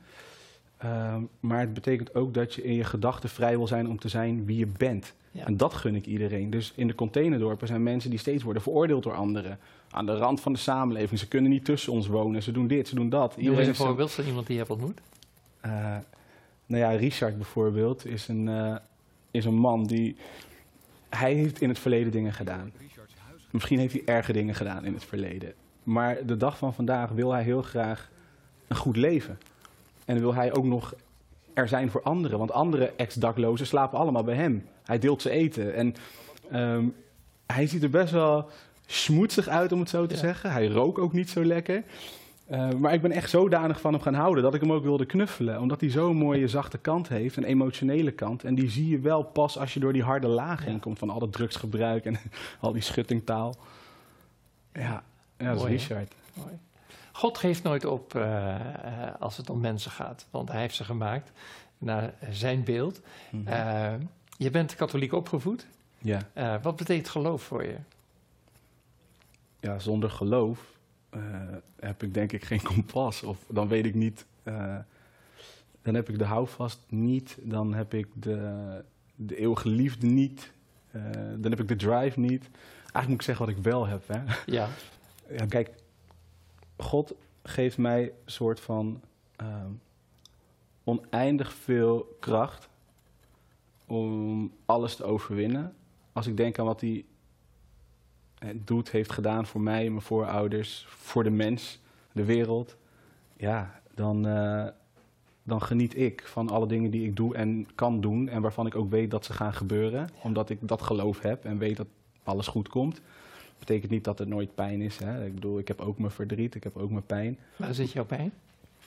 Um, 0.85 1.29
maar 1.41 1.61
het 1.61 1.75
betekent 1.75 2.15
ook 2.15 2.35
dat 2.35 2.55
je 2.55 2.63
in 2.63 2.75
je 2.75 2.85
gedachten 2.85 3.29
vrij 3.29 3.57
wil 3.57 3.67
zijn 3.67 3.89
om 3.89 3.99
te 3.99 4.09
zijn 4.09 4.45
wie 4.45 4.57
je 4.57 4.67
bent. 4.67 5.15
Ja. 5.31 5.47
En 5.47 5.57
dat 5.57 5.75
gun 5.75 5.95
ik 5.95 6.07
iedereen. 6.07 6.51
Dus 6.51 6.73
in 6.77 6.87
de 6.87 6.95
containerdorpen 6.95 7.67
zijn 7.67 7.83
mensen 7.83 8.11
die 8.11 8.19
steeds 8.19 8.43
worden 8.43 8.63
veroordeeld 8.63 9.03
door 9.03 9.15
anderen. 9.15 9.59
Aan 9.91 10.07
de 10.07 10.17
rand 10.17 10.41
van 10.41 10.53
de 10.53 10.59
samenleving. 10.59 11.21
Ze 11.21 11.29
kunnen 11.29 11.51
niet 11.51 11.65
tussen 11.65 11.93
ons 11.93 12.07
wonen. 12.07 12.43
Ze 12.43 12.53
doen 12.53 12.67
dit, 12.67 12.89
ze 12.89 12.95
doen 12.95 13.09
dat. 13.09 13.35
Iedereen 13.37 13.61
is 13.61 13.69
een 13.69 13.75
voorbeeld 13.75 14.13
van 14.13 14.25
iemand 14.25 14.47
die 14.47 14.57
je 14.57 14.63
hebt 14.63 14.73
ontmoet? 14.73 15.01
Uh, 15.67 15.97
nou 16.73 16.93
ja, 16.93 16.99
Richard 16.99 17.37
bijvoorbeeld 17.37 18.07
is 18.07 18.29
een, 18.29 18.47
uh, 18.47 18.77
is 19.31 19.45
een 19.45 19.55
man 19.55 19.87
die... 19.87 20.17
Hij 21.09 21.35
heeft 21.35 21.61
in 21.61 21.69
het 21.69 21.79
verleden 21.79 22.13
dingen 22.13 22.33
gedaan. 22.33 22.73
Misschien 23.51 23.79
heeft 23.79 23.93
hij 23.93 24.03
erge 24.05 24.33
dingen 24.33 24.55
gedaan 24.55 24.85
in 24.85 24.95
het 24.95 25.05
verleden. 25.05 25.53
Maar 25.83 26.27
de 26.27 26.37
dag 26.37 26.59
van 26.59 26.75
vandaag 26.75 27.11
wil 27.11 27.33
hij 27.33 27.43
heel 27.43 27.63
graag 27.63 28.11
een 28.69 28.77
goed 28.77 28.97
leven. 28.97 29.39
En 30.05 30.21
wil 30.21 30.35
hij 30.35 30.55
ook 30.55 30.65
nog 30.65 30.95
er 31.55 31.69
zijn 31.69 31.91
voor 31.91 32.03
anderen. 32.03 32.39
Want 32.39 32.53
andere 32.53 32.93
ex-daklozen 32.97 33.67
slapen 33.67 33.99
allemaal 33.99 34.25
bij 34.25 34.35
hem. 34.35 34.67
Hij 34.85 34.99
deelt 34.99 35.23
ze 35.23 35.31
eten. 35.31 35.75
En 35.75 35.95
um, 36.53 36.95
hij 37.47 37.67
ziet 37.67 37.83
er 37.83 37.91
best 37.91 38.13
wel 38.13 38.49
smoetsig 38.87 39.49
uit, 39.49 39.73
om 39.73 39.81
het 39.81 39.91
zo 39.91 40.07
te 40.07 40.15
ja. 40.15 40.21
zeggen. 40.21 40.53
Hij 40.53 40.67
rookt 40.67 40.99
ook 40.99 41.13
niet 41.13 41.31
zo 41.31 41.45
lekker. 41.45 41.83
Uh, 42.51 42.71
maar 42.71 42.93
ik 42.93 43.03
ben 43.03 43.13
echt 43.13 43.31
zodanig 43.31 43.81
van 43.81 43.93
hem 43.93 44.03
gaan 44.03 44.15
houden 44.15 44.43
dat 44.43 44.55
ik 44.55 44.61
hem 44.61 44.73
ook 44.73 44.83
wilde 44.83 45.07
knuffelen. 45.07 45.61
Omdat 45.61 45.81
hij 45.81 45.91
zo'n 45.91 46.17
mooie 46.17 46.49
zachte 46.49 46.79
kant 46.79 47.09
heeft, 47.09 47.37
een 47.37 47.45
emotionele 47.45 48.11
kant. 48.11 48.45
En 48.45 48.55
die 48.55 48.71
zie 48.71 48.89
je 48.89 48.99
wel 48.99 49.23
pas 49.23 49.59
als 49.59 49.75
je 49.75 49.81
door 49.81 49.93
die 49.93 50.03
harde 50.03 50.27
laag 50.27 50.65
heen 50.65 50.81
komt 50.81 50.99
van 50.99 51.11
al 51.11 51.19
dat 51.19 51.33
drugsgebruik 51.33 52.05
en 52.05 52.19
al 52.61 52.73
die 52.73 52.83
schuttingtaal. 52.83 53.57
Ja, 54.73 55.03
ja 55.39 55.55
dat 55.55 55.57
is 55.57 55.69
Richard. 55.69 56.15
Mooi. 56.35 56.59
God 57.13 57.39
geeft 57.39 57.63
nooit 57.63 57.85
op 57.85 58.15
uh, 58.15 58.57
als 59.19 59.37
het 59.37 59.51
om 59.51 59.61
mensen 59.61 59.91
gaat, 59.91 60.27
want 60.31 60.49
hij 60.49 60.61
heeft 60.61 60.75
ze 60.75 60.85
gemaakt 60.85 61.33
naar 61.79 62.15
zijn 62.31 62.65
beeld. 62.65 63.01
Mm 63.31 63.47
-hmm. 63.47 63.55
uh, 63.55 63.93
je 64.37 64.51
bent 64.51 64.75
katholiek 64.75 65.13
opgevoed. 65.13 65.67
Ja. 65.99 66.21
wat 66.63 66.77
betekent 66.77 67.09
geloof 67.09 67.43
voor 67.43 67.65
je? 67.65 67.77
Ja, 69.61 69.79
zonder 69.79 70.11
geloof 70.11 70.73
heb 71.81 72.03
ik 72.03 72.15
denk 72.15 72.33
ik 72.33 72.45
geen 72.45 72.63
kompas. 72.73 73.23
Of 73.23 73.45
dan 73.49 73.69
weet 73.69 73.87
ik 73.87 73.95
niet 73.95 74.27
eh, 74.43 74.79
dan 75.83 75.95
heb 75.95 76.09
ik 76.09 76.19
de 76.19 76.25
houvast 76.25 76.81
niet, 76.89 77.39
dan 77.43 77.75
heb 77.75 77.95
ik 77.95 78.09
de, 78.15 78.85
de 79.15 79.37
eeuwige 79.37 79.69
liefde 79.69 80.07
niet, 80.07 80.53
eh, 80.91 81.03
dan 81.37 81.51
heb 81.51 81.61
ik 81.61 81.69
de 81.69 81.77
drive 81.77 82.21
niet. 82.21 82.51
Eigenlijk 82.81 83.09
moet 83.09 83.15
ik 83.15 83.23
zeggen 83.23 83.47
wat 83.47 83.57
ik 83.57 83.63
wel 83.63 83.87
heb. 83.87 84.09
Hè? 84.09 84.23
Ja, 84.47 84.69
Ja, 85.37 85.47
kijk, 85.47 85.71
God 86.77 87.15
geeft 87.43 87.79
mij 87.79 88.03
een 88.03 88.13
soort 88.25 88.61
van 88.61 89.01
oneindig 90.85 91.53
veel 91.53 92.17
kracht 92.21 92.69
om 93.87 94.53
alles 94.67 94.97
te 94.97 95.05
overwinnen. 95.05 95.75
Als 96.13 96.27
ik 96.27 96.37
denk 96.37 96.59
aan 96.59 96.67
wat 96.67 96.81
hij 96.81 96.91
eh, 96.99 97.05
doet, 98.55 98.91
heeft 98.91 99.13
gedaan 99.13 99.47
voor 99.47 99.61
mij, 99.61 99.91
mijn 99.91 100.03
voorouders, 100.03 100.87
voor 100.89 101.25
de 101.25 101.31
mens, 101.31 101.81
de 102.13 102.25
wereld, 102.25 102.77
ja, 103.37 103.81
dan, 103.95 104.27
eh, 104.27 104.67
dan 105.43 105.63
geniet 105.63 105.97
ik 105.97 106.23
van 106.27 106.49
alle 106.49 106.67
dingen 106.67 106.91
die 106.91 107.07
ik 107.07 107.17
doe 107.17 107.35
en 107.35 107.67
kan 107.75 108.01
doen 108.01 108.29
en 108.29 108.43
waarvan 108.43 108.67
ik 108.67 108.75
ook 108.75 108.91
weet 108.91 109.11
dat 109.11 109.25
ze 109.25 109.33
gaan 109.33 109.55
gebeuren, 109.55 110.09
omdat 110.23 110.51
ik 110.51 110.59
dat 110.61 110.83
geloof 110.83 111.21
heb 111.21 111.45
en 111.45 111.59
weet 111.59 111.77
dat 111.77 111.89
alles 112.23 112.47
goed 112.47 112.69
komt 112.69 113.01
betekent 113.67 113.91
niet 113.91 114.05
dat 114.05 114.21
er 114.21 114.29
nooit 114.29 114.55
pijn 114.55 114.81
is. 114.81 114.99
Hè? 114.99 115.27
Ik 115.27 115.35
bedoel, 115.35 115.59
ik 115.59 115.69
heb 115.69 115.81
ook 115.81 115.99
mijn 115.99 116.11
verdriet, 116.11 116.55
ik 116.55 116.65
heb 116.65 116.77
ook 116.77 116.91
mijn 116.91 117.07
pijn. 117.07 117.39
waar 117.57 117.75
zit 117.75 117.93
jouw 117.93 118.05
pijn? 118.05 118.33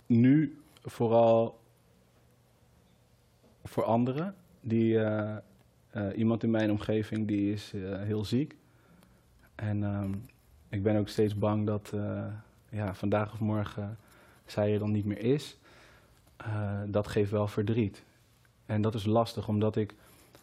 Nu 0.05 0.57
vooral 0.81 1.59
voor 3.63 3.83
anderen. 3.83 4.35
Die, 4.61 4.99
eh, 4.99 5.35
eh, 5.89 6.17
iemand 6.17 6.43
in 6.43 6.51
mijn 6.51 6.71
omgeving 6.71 7.27
die 7.27 7.53
is 7.53 7.73
heel 7.97 8.25
ziek. 8.25 8.55
En 9.55 9.83
ehm, 9.83 10.11
ik 10.69 10.83
ben 10.83 10.97
ook 10.97 11.07
steeds 11.07 11.37
bang 11.37 11.65
dat 11.65 11.91
eh, 11.93 12.25
ja, 12.69 12.93
vandaag 12.93 13.33
of 13.33 13.39
morgen 13.39 13.97
zij 14.45 14.73
er 14.73 14.79
dan 14.79 14.91
niet 14.91 15.05
meer 15.05 15.19
is. 15.19 15.57
Eh, 16.37 16.79
dat 16.87 17.07
geeft 17.07 17.31
wel 17.31 17.47
verdriet. 17.47 18.03
En 18.65 18.81
dat 18.81 18.93
is 18.93 19.05
lastig, 19.05 19.47
omdat 19.47 19.75
ik 19.75 19.93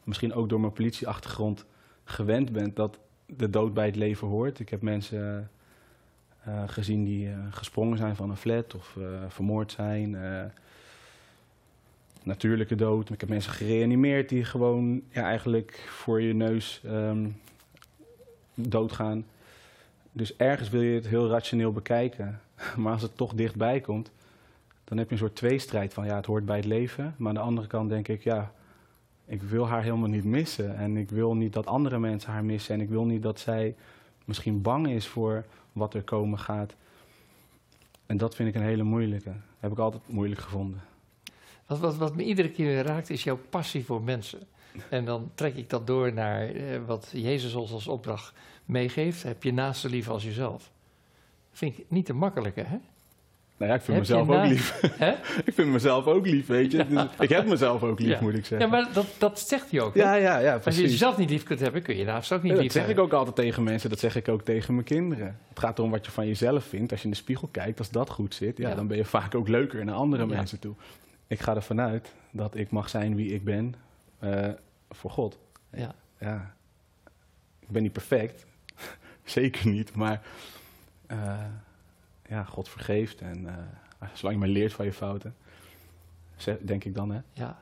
misschien 0.04 0.34
ook 0.34 0.48
door 0.48 0.60
mijn 0.60 0.72
politieachtergrond 0.72 1.64
gewend 2.04 2.52
ben 2.52 2.74
dat 2.74 2.98
de 3.26 3.50
dood 3.50 3.74
bij 3.74 3.86
het 3.86 3.96
leven 3.96 4.28
hoort. 4.28 4.58
Ik 4.58 4.68
heb 4.68 4.82
mensen 4.82 5.50
eh, 6.44 6.62
gezien 6.66 7.04
die 7.04 7.30
gesprongen 7.50 7.98
zijn 7.98 8.16
van 8.16 8.30
een 8.30 8.36
flat 8.36 8.74
of 8.74 8.98
vermoord 9.28 9.72
zijn. 9.72 10.16
natuurlijke 12.22 12.74
dood. 12.74 13.10
Ik 13.10 13.20
heb 13.20 13.28
mensen 13.28 13.52
gereanimeerd 13.52 14.28
die 14.28 14.44
gewoon 14.44 15.02
ja, 15.08 15.22
eigenlijk 15.22 15.86
voor 15.88 16.20
je 16.20 16.34
neus 16.34 16.80
ehm, 16.84 17.28
doodgaan. 18.54 19.24
Dus 20.12 20.36
ergens 20.36 20.68
wil 20.68 20.80
je 20.80 20.94
het 20.94 21.06
heel 21.06 21.28
rationeel 21.28 21.72
bekijken. 21.72 22.40
Maar 22.76 22.92
als 22.92 23.02
het 23.02 23.16
toch 23.16 23.34
dichtbij 23.34 23.80
komt, 23.80 24.10
dan 24.84 24.98
heb 24.98 25.06
je 25.06 25.12
een 25.12 25.20
soort 25.20 25.36
tweestrijd 25.36 25.94
van 25.94 26.06
ja, 26.06 26.16
het 26.16 26.26
hoort 26.26 26.44
bij 26.44 26.56
het 26.56 26.64
leven. 26.64 27.14
Maar 27.16 27.28
aan 27.28 27.34
de 27.34 27.40
andere 27.40 27.66
kant 27.66 27.88
denk 27.88 28.08
ik, 28.08 28.22
ja, 28.22 28.52
ik 29.24 29.42
wil 29.42 29.68
haar 29.68 29.82
helemaal 29.82 30.08
niet 30.08 30.24
missen. 30.24 30.76
En 30.76 30.96
ik 30.96 31.10
wil 31.10 31.34
niet 31.34 31.52
dat 31.52 31.66
andere 31.66 31.98
mensen 31.98 32.32
haar 32.32 32.44
missen. 32.44 32.74
En 32.74 32.80
ik 32.80 32.88
wil 32.88 33.04
niet 33.04 33.22
dat 33.22 33.40
zij 33.40 33.74
misschien 34.24 34.62
bang 34.62 34.88
is 34.88 35.06
voor 35.06 35.44
wat 35.72 35.94
er 35.94 36.02
komen 36.02 36.38
gaat. 36.38 36.74
En 38.06 38.16
dat 38.16 38.34
vind 38.34 38.48
ik 38.48 38.54
een 38.54 38.66
hele 38.66 38.82
moeilijke. 38.82 39.32
heb 39.60 39.72
ik 39.72 39.78
altijd 39.78 40.02
moeilijk 40.06 40.40
gevonden. 40.40 40.80
Wat, 41.66 41.78
wat, 41.78 41.96
wat 41.96 42.16
me 42.16 42.22
iedere 42.24 42.50
keer 42.50 42.66
weer 42.66 42.82
raakt, 42.84 43.10
is 43.10 43.24
jouw 43.24 43.38
passie 43.50 43.84
voor 43.84 44.02
mensen. 44.02 44.40
En 44.88 45.04
dan 45.04 45.30
trek 45.34 45.56
ik 45.56 45.70
dat 45.70 45.86
door 45.86 46.12
naar 46.12 46.48
eh, 46.48 46.62
wat 46.86 47.08
Jezus 47.12 47.54
ons 47.54 47.72
als 47.72 47.88
opdracht 47.88 48.32
meegeeft. 48.64 49.22
Heb 49.22 49.42
je 49.42 49.52
naaste 49.52 49.88
lief 49.88 50.08
als 50.08 50.24
jezelf. 50.24 50.70
Vind 51.52 51.78
ik 51.78 51.84
niet 51.88 52.06
te 52.06 52.12
makkelijke, 52.14 52.60
hè? 52.60 52.76
Nou 53.56 53.70
ja, 53.74 53.78
ik 53.78 53.84
vind 53.84 53.98
Heb 53.98 54.08
mezelf 54.08 54.28
ook 54.30 54.44
lief. 54.50 54.82
Ik 55.46 55.54
vind 55.54 55.68
mezelf 55.68 56.06
ook 56.06 56.26
lief, 56.26 56.46
weet 56.46 56.72
je. 56.72 56.86
Dus 56.86 57.04
ik 57.18 57.28
heb 57.28 57.46
mezelf 57.46 57.82
ook 57.82 57.98
lief, 58.00 58.08
Ja. 58.08 58.18
moet 58.20 58.32
ik 58.34 58.40
Ja, 58.40 58.46
zeggen. 58.46 58.68
maar 58.70 58.88
dat, 58.92 59.06
dat 59.18 59.40
zegt 59.40 59.70
hij 59.70 59.80
ook. 59.80 59.94
hè? 59.94 60.00
ja, 60.00 60.14
ja, 60.14 60.38
ja, 60.38 60.52
Als 60.54 60.64
je 60.64 60.70
precies. 60.70 60.90
jezelf 60.90 61.16
niet 61.16 61.30
lief 61.30 61.42
kunt 61.42 61.60
hebben, 61.60 61.82
kun 61.82 61.96
je 61.96 62.04
naast 62.04 62.32
ook 62.32 62.42
niet 62.42 62.52
Ja, 62.52 62.58
lief 62.58 62.72
dat 62.72 62.82
zeg 62.82 62.90
ik 62.90 62.98
ook 62.98 63.12
altijd 63.12 63.36
tegen 63.36 63.62
mensen, 63.62 63.90
dat 63.90 63.98
zeg 63.98 64.16
ik 64.16 64.28
ook 64.28 64.42
tegen 64.42 64.74
mijn 64.74 64.86
kinderen. 64.86 65.38
Het 65.48 65.58
gaat 65.58 65.78
erom 65.78 65.90
wat 65.90 66.04
je 66.06 66.12
van 66.12 66.26
jezelf 66.26 66.64
vindt. 66.64 66.90
Als 66.90 67.00
je 67.00 67.06
in 67.06 67.12
de 67.12 67.18
spiegel 67.18 67.48
kijkt, 67.50 67.78
als 67.78 67.90
dat 67.90 68.10
goed 68.10 68.34
zit, 68.34 68.56
ja, 68.58 68.68
Ja. 68.68 68.74
dan 68.74 68.86
ben 68.86 68.96
je 68.96 69.04
vaak 69.04 69.34
ook 69.34 69.48
leuker 69.48 69.84
naar 69.84 69.94
andere 69.94 70.22
Ja. 70.26 70.28
mensen 70.34 70.58
toe. 70.58 70.74
Ik 71.32 71.40
ga 71.40 71.54
ervan 71.54 71.80
uit 71.80 72.14
dat 72.30 72.54
ik 72.54 72.70
mag 72.70 72.88
zijn 72.88 73.14
wie 73.14 73.34
ik 73.34 73.44
ben 73.44 73.74
eh, 74.18 74.48
voor 74.90 75.10
God. 75.10 75.38
Ja. 75.70 75.94
Ja, 76.18 76.54
ik 77.58 77.68
ben 77.68 77.82
niet 77.82 77.92
perfect, 77.92 78.46
zeker 79.24 79.68
niet, 79.68 79.94
maar 79.94 80.22
eh, 81.06 81.44
ja, 82.28 82.44
God 82.44 82.68
vergeeft 82.68 83.20
en 83.20 83.46
eh, 83.46 84.08
zolang 84.12 84.34
je 84.34 84.44
maar 84.44 84.54
leert 84.54 84.72
van 84.72 84.84
je 84.84 84.92
fouten, 84.92 85.34
denk 86.60 86.84
ik 86.84 86.94
dan 86.94 87.10
hè. 87.10 87.20
Ja. 87.32 87.58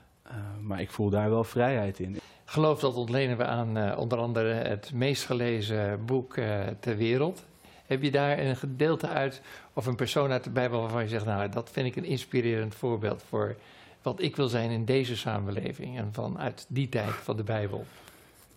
Maar 0.61 0.81
ik 0.81 0.91
voel 0.91 1.11
daar 1.11 1.31
wel 1.31 1.45
vrijheid 1.45 1.99
in. 1.99 2.17
Geloof 2.45 2.81
dat 2.81 2.95
ontlenen 2.95 3.37
we 3.37 3.45
aan 3.45 3.97
onder 3.97 4.19
andere 4.19 4.53
het 4.53 4.93
meest 4.93 5.25
gelezen 5.25 6.05
boek 6.05 6.35
ter 6.81 6.97
wereld. 6.97 7.45
Heb 7.91 8.03
je 8.03 8.11
daar 8.11 8.39
een 8.39 8.57
gedeelte 8.57 9.09
uit 9.09 9.41
of 9.73 9.87
een 9.87 9.97
persoon 9.97 10.31
uit 10.31 10.45
de 10.45 10.51
Bijbel 10.51 10.81
waarvan 10.81 11.03
je 11.03 11.09
zegt, 11.09 11.25
nou 11.25 11.49
dat 11.49 11.71
vind 11.71 11.87
ik 11.87 11.97
een 11.97 12.05
inspirerend 12.05 12.75
voorbeeld 12.75 13.23
voor 13.29 13.57
wat 14.03 14.21
ik 14.21 14.37
wil 14.37 14.49
zijn 14.49 14.71
in 14.71 14.85
deze 14.85 15.17
samenleving 15.17 15.99
en 15.99 16.09
vanuit 16.13 16.67
die 16.69 16.89
tijd 16.89 17.11
van 17.11 17.37
de 17.37 17.43
Bijbel? 17.43 17.87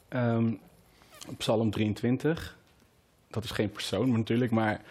Ehm, 0.08 0.52
Psalm 1.38 1.72
23, 1.72 2.58
dat 3.30 3.44
is 3.44 3.52
geen 3.52 3.72
persoon 3.72 4.12
natuurlijk, 4.12 4.52
maar 4.52 4.82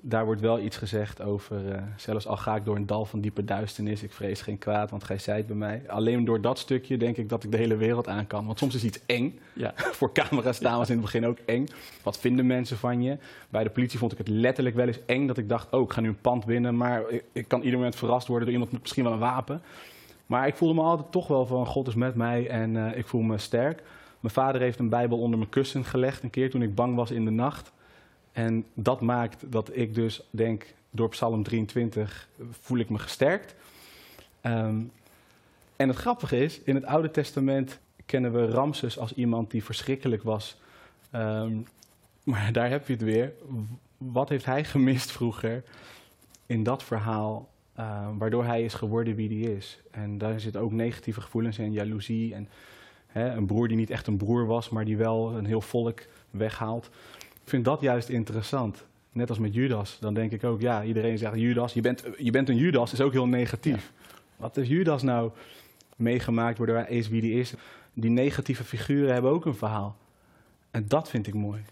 daar 0.00 0.24
wordt 0.24 0.40
wel 0.40 0.60
iets 0.60 0.76
gezegd 0.76 1.22
over, 1.22 1.72
eh, 1.72 1.82
zelfs 1.96 2.26
al 2.26 2.36
ga 2.36 2.56
ik 2.56 2.64
door 2.64 2.76
een 2.76 2.86
dal 2.86 3.04
van 3.04 3.20
diepe 3.20 3.44
duisternis, 3.44 4.02
ik 4.02 4.12
vrees 4.12 4.42
geen 4.42 4.58
kwaad, 4.58 4.90
want 4.90 5.04
gij 5.04 5.18
zijt 5.18 5.46
bij 5.46 5.56
mij. 5.56 5.82
Alleen 5.86 6.24
door 6.24 6.40
dat 6.40 6.58
stukje 6.58 6.96
denk 6.96 7.16
ik 7.16 7.28
dat 7.28 7.44
ik 7.44 7.50
de 7.50 7.56
hele 7.56 7.76
wereld 7.76 8.08
aan 8.08 8.26
kan, 8.26 8.46
want 8.46 8.58
soms 8.58 8.74
is 8.74 8.84
iets 8.84 9.00
eng. 9.06 9.38
Ja. 9.52 9.72
Voor 9.98 10.12
camera 10.12 10.52
staan 10.52 10.78
was 10.78 10.88
in 10.88 10.94
het 10.94 11.04
begin 11.04 11.26
ook 11.26 11.38
eng. 11.46 11.66
Wat 12.02 12.18
vinden 12.18 12.46
mensen 12.46 12.76
van 12.76 13.02
je? 13.02 13.16
Bij 13.48 13.62
de 13.62 13.70
politie 13.70 13.98
vond 13.98 14.12
ik 14.12 14.18
het 14.18 14.28
letterlijk 14.28 14.76
wel 14.76 14.86
eens 14.86 15.04
eng 15.06 15.26
dat 15.26 15.38
ik 15.38 15.48
dacht, 15.48 15.70
oh, 15.70 15.82
ik 15.82 15.92
ga 15.92 16.00
nu 16.00 16.08
een 16.08 16.20
pand 16.20 16.44
binnen, 16.44 16.76
maar 16.76 17.10
ik, 17.10 17.24
ik 17.32 17.48
kan 17.48 17.60
ieder 17.60 17.78
moment 17.78 17.96
verrast 17.96 18.26
worden 18.26 18.44
door 18.44 18.54
iemand 18.54 18.72
met 18.72 18.80
misschien 18.80 19.04
wel 19.04 19.12
een 19.12 19.18
wapen. 19.18 19.62
Maar 20.26 20.46
ik 20.46 20.56
voelde 20.56 20.74
me 20.74 20.80
altijd 20.80 21.12
toch 21.12 21.26
wel 21.26 21.46
van, 21.46 21.66
God 21.66 21.88
is 21.88 21.94
met 21.94 22.14
mij 22.14 22.48
en 22.48 22.76
eh, 22.76 22.98
ik 22.98 23.06
voel 23.06 23.20
me 23.20 23.38
sterk. 23.38 23.82
Mijn 24.20 24.34
vader 24.34 24.60
heeft 24.60 24.78
een 24.78 24.88
Bijbel 24.88 25.18
onder 25.18 25.38
mijn 25.38 25.50
kussen 25.50 25.84
gelegd 25.84 26.22
een 26.22 26.30
keer 26.30 26.50
toen 26.50 26.62
ik 26.62 26.74
bang 26.74 26.94
was 26.94 27.10
in 27.10 27.24
de 27.24 27.30
nacht. 27.30 27.72
En 28.32 28.64
dat 28.74 29.00
maakt 29.00 29.52
dat 29.52 29.76
ik 29.76 29.94
dus 29.94 30.22
denk, 30.30 30.74
door 30.90 31.08
Psalm 31.08 31.42
23 31.42 32.28
voel 32.50 32.78
ik 32.78 32.90
me 32.90 32.98
gesterkt. 32.98 33.54
Ehm, 34.40 34.80
en 35.76 35.88
het 35.88 35.96
grappige 35.96 36.38
is, 36.38 36.60
in 36.62 36.74
het 36.74 36.84
Oude 36.84 37.10
Testament 37.10 37.78
kennen 38.06 38.32
we 38.32 38.50
Ramses 38.50 38.98
als 38.98 39.14
iemand 39.14 39.50
die 39.50 39.64
verschrikkelijk 39.64 40.22
was. 40.22 40.56
Ehm, 41.10 41.56
maar 42.24 42.52
daar 42.58 42.70
heb 42.70 42.86
je 42.86 42.92
het 42.92 43.02
weer. 43.02 43.32
Wat 43.96 44.28
heeft 44.28 44.44
hij 44.44 44.64
gemist 44.64 45.10
vroeger 45.10 45.64
in 46.46 46.62
dat 46.62 46.82
verhaal, 46.82 47.48
eh, 47.74 48.08
waardoor 48.18 48.44
hij 48.44 48.62
is 48.62 48.74
geworden 48.74 49.14
wie 49.14 49.44
hij 49.44 49.52
is? 49.52 49.78
En 49.90 50.18
daar 50.18 50.40
zitten 50.40 50.60
ook 50.60 50.72
negatieve 50.72 51.20
gevoelens 51.20 51.58
in, 51.58 51.72
jaloezie 51.72 52.34
en 52.34 52.48
hè, 53.06 53.30
een 53.30 53.46
broer 53.46 53.68
die 53.68 53.76
niet 53.76 53.90
echt 53.90 54.06
een 54.06 54.16
broer 54.16 54.46
was, 54.46 54.68
maar 54.68 54.84
die 54.84 54.96
wel 54.96 55.36
een 55.36 55.46
heel 55.46 55.60
volk 55.60 56.00
weghaalt. 56.30 56.90
Ik 57.48 57.54
vind 57.54 57.66
dat 57.66 57.80
juist 57.80 58.08
interessant. 58.08 58.84
Net 59.12 59.28
als 59.28 59.38
met 59.38 59.54
Judas, 59.54 59.96
dan 60.00 60.14
denk 60.14 60.32
ik 60.32 60.44
ook, 60.44 60.60
ja, 60.60 60.84
iedereen 60.84 61.18
zegt 61.18 61.34
Judas, 61.34 61.72
je 61.72 61.80
bent, 61.80 62.04
je 62.18 62.30
bent 62.30 62.48
een 62.48 62.56
Judas, 62.56 62.92
is 62.92 63.00
ook 63.00 63.12
heel 63.12 63.26
negatief. 63.26 63.92
Wat 64.36 64.56
heeft 64.56 64.68
Judas 64.68 65.02
nou 65.02 65.30
meegemaakt 65.96 66.58
waardoor 66.58 66.76
hij 66.76 66.88
is 66.88 67.08
wie 67.08 67.20
hij 67.20 67.30
is? 67.30 67.54
Die 67.92 68.10
negatieve 68.10 68.64
figuren 68.64 69.12
hebben 69.12 69.30
ook 69.30 69.44
een 69.44 69.54
verhaal. 69.54 69.96
En 70.70 70.88
dat 70.88 71.10
vind 71.10 71.26
ik 71.26 71.34
mooi. 71.34 71.64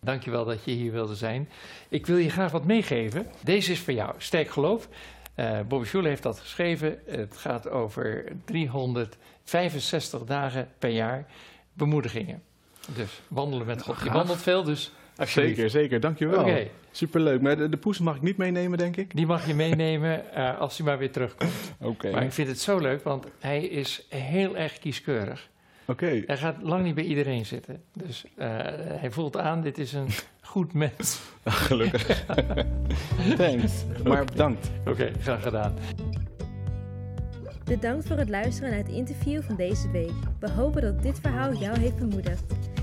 Dankjewel 0.00 0.44
dat 0.44 0.64
je 0.64 0.70
hier 0.70 0.92
wilde 0.92 1.14
zijn. 1.14 1.48
Ik 1.88 2.06
wil 2.06 2.16
je 2.16 2.30
graag 2.30 2.50
wat 2.50 2.64
meegeven. 2.64 3.26
Deze 3.44 3.72
is 3.72 3.80
voor 3.80 3.92
jou. 3.92 4.14
Sterk 4.18 4.50
geloof. 4.50 4.88
Eh 5.34 5.60
Bobby 5.68 5.86
Schuller 5.86 6.08
heeft 6.08 6.22
dat 6.22 6.38
geschreven. 6.38 6.98
Het 7.06 7.36
gaat 7.36 7.68
over 7.68 8.24
365 8.44 10.24
dagen 10.24 10.68
per 10.78 10.90
jaar 10.90 11.26
bemoedigingen. 11.72 12.42
Dus 12.94 13.20
wandelen 13.28 13.66
met 13.66 13.82
God. 13.82 13.96
Je 14.02 14.10
wandelt 14.10 14.42
veel, 14.42 14.62
dus 14.62 14.92
alsjeblieft. 15.16 15.56
Zeker, 15.56 15.70
zeker. 15.70 16.00
Dankjewel. 16.00 16.40
Oké, 16.40 16.68
Superleuk. 16.90 17.40
Maar 17.40 17.56
de, 17.56 17.68
de 17.68 17.76
poes 17.76 17.98
mag 17.98 18.16
ik 18.16 18.22
niet 18.22 18.36
meenemen, 18.36 18.78
denk 18.78 18.96
ik? 18.96 19.16
die 19.16 19.26
mag 19.26 19.46
je 19.46 19.54
meenemen 19.54 20.24
eh, 20.34 20.58
als 20.58 20.76
hij 20.76 20.86
maar 20.86 20.98
weer 20.98 21.10
terugkomt. 21.10 21.52
Oké. 21.80 22.10
Maar 22.10 22.22
ik 22.22 22.32
vind 22.32 22.48
het 22.48 22.60
zo 22.60 22.78
leuk, 22.78 23.02
want 23.02 23.26
hij 23.38 23.64
is 23.64 24.06
heel 24.08 24.56
erg 24.56 24.78
kieskeurig. 24.78 25.48
Oké. 25.84 26.22
Hij 26.26 26.36
gaat 26.36 26.56
lang 26.62 26.84
niet 26.84 26.94
bij 26.94 27.04
iedereen 27.04 27.46
zitten. 27.46 27.82
Dus 27.92 28.24
eh, 28.36 28.48
hij 28.84 29.10
voelt 29.10 29.36
aan, 29.36 29.62
dit 29.62 29.78
is 29.78 29.92
een 29.92 30.08
goed 30.40 30.72
mens. 30.72 31.20
Gelukkig. 31.44 32.24
Thanks. 33.36 33.84
Maar 34.04 34.24
bedankt. 34.24 34.70
Oké, 34.86 35.12
graag 35.20 35.42
gedaan. 35.42 35.74
Bedankt 37.64 38.06
voor 38.06 38.16
het 38.16 38.28
luisteren 38.28 38.70
naar 38.70 38.78
het 38.78 38.88
interview 38.88 39.42
van 39.42 39.56
deze 39.56 39.90
week. 39.90 40.12
We 40.40 40.50
hopen 40.50 40.82
dat 40.82 41.02
dit 41.02 41.20
verhaal 41.20 41.54
jou 41.54 41.78
heeft 41.78 41.96
bemoedigd. 41.96 42.42